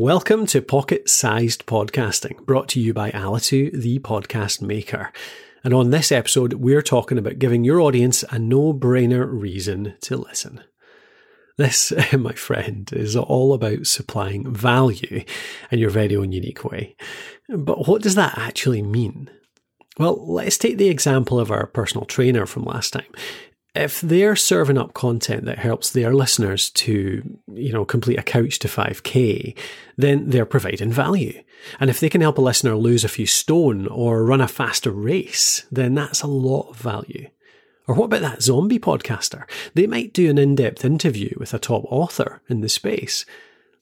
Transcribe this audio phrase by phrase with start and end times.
[0.00, 5.12] Welcome to Pocket Sized Podcasting, brought to you by Alitu, the podcast maker.
[5.62, 10.16] And on this episode, we're talking about giving your audience a no brainer reason to
[10.16, 10.64] listen.
[11.58, 15.22] This, my friend, is all about supplying value
[15.70, 16.96] in your very own unique way.
[17.50, 19.28] But what does that actually mean?
[19.98, 23.12] Well, let's take the example of our personal trainer from last time
[23.74, 28.58] if they're serving up content that helps their listeners to, you know, complete a couch
[28.60, 29.56] to 5k,
[29.96, 31.42] then they're providing value.
[31.78, 34.90] And if they can help a listener lose a few stone or run a faster
[34.90, 37.28] race, then that's a lot of value.
[37.86, 39.44] Or what about that zombie podcaster?
[39.74, 43.26] They might do an in-depth interview with a top author in the space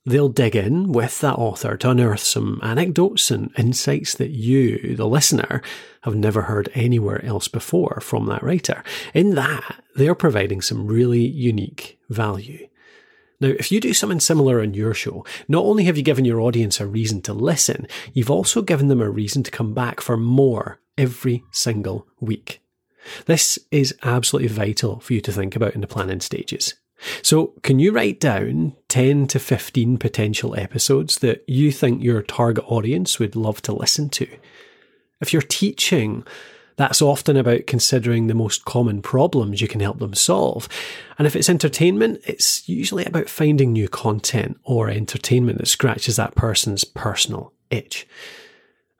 [0.09, 5.07] They'll dig in with that author to unearth some anecdotes and insights that you, the
[5.07, 5.61] listener,
[6.01, 8.83] have never heard anywhere else before from that writer.
[9.12, 12.69] In that, they're providing some really unique value.
[13.39, 16.41] Now, if you do something similar on your show, not only have you given your
[16.41, 20.17] audience a reason to listen, you've also given them a reason to come back for
[20.17, 22.62] more every single week.
[23.27, 26.77] This is absolutely vital for you to think about in the planning stages.
[27.23, 32.65] So, can you write down 10 to 15 potential episodes that you think your target
[32.67, 34.27] audience would love to listen to?
[35.21, 36.25] If you're teaching,
[36.79, 40.69] that's often about considering the most common problems you can help them solve.
[41.19, 46.37] And if it's entertainment, it's usually about finding new content or entertainment that scratches that
[46.37, 48.07] person's personal itch.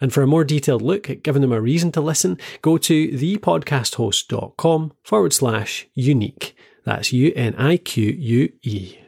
[0.01, 3.09] And for a more detailed look at giving them a reason to listen, go to
[3.09, 6.57] thepodcasthost.com forward slash unique.
[6.89, 8.99] That's U N I Q U E.